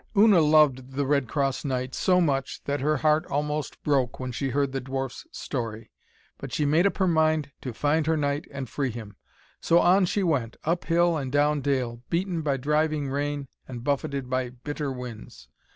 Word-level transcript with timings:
Una 0.17 0.41
loved 0.41 0.93
the 0.93 1.05
Red 1.05 1.27
Cross 1.27 1.63
Knight 1.63 1.93
so 1.93 2.19
much 2.19 2.63
that 2.63 2.81
her 2.81 2.97
heart 2.97 3.23
almost 3.27 3.83
broke 3.83 4.19
when 4.19 4.31
she 4.31 4.49
heard 4.49 4.71
the 4.71 4.81
dwarf's 4.81 5.27
story. 5.31 5.91
But 6.39 6.51
she 6.51 6.65
made 6.65 6.87
up 6.87 6.97
her 6.97 7.07
mind 7.07 7.51
to 7.61 7.71
find 7.71 8.07
her 8.07 8.17
knight 8.17 8.47
and 8.49 8.67
free 8.67 8.89
him. 8.89 9.15
So 9.61 9.77
on 9.77 10.07
she 10.07 10.23
went, 10.23 10.57
up 10.63 10.85
hill 10.85 11.15
and 11.17 11.31
down 11.31 11.61
dale, 11.61 12.01
beaten 12.09 12.41
by 12.41 12.57
driving 12.57 13.09
rain 13.11 13.47
and 13.67 13.83
buffeted 13.83 14.27
by 14.27 14.49
bitter 14.49 14.91
winds. 14.91 15.47